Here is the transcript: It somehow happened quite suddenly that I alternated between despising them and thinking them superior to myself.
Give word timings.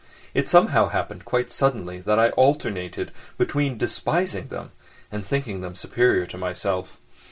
It 0.33 0.49
somehow 0.49 0.89
happened 0.89 1.25
quite 1.25 1.51
suddenly 1.51 1.99
that 1.99 2.17
I 2.17 2.29
alternated 2.31 3.11
between 3.37 3.77
despising 3.77 4.47
them 4.47 4.71
and 5.11 5.23
thinking 5.23 5.61
them 5.61 5.75
superior 5.75 6.25
to 6.25 6.39
myself. 6.39 6.99